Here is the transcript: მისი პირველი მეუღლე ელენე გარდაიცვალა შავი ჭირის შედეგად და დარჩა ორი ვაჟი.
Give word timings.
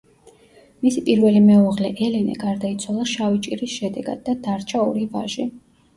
მისი 0.85 1.03
პირველი 1.09 1.41
მეუღლე 1.49 1.91
ელენე 2.07 2.37
გარდაიცვალა 2.45 3.07
შავი 3.13 3.43
ჭირის 3.49 3.77
შედეგად 3.83 4.25
და 4.31 4.37
დარჩა 4.49 4.83
ორი 4.87 5.05
ვაჟი. 5.13 5.51